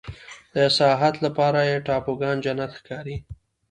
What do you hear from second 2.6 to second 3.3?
ښکاري.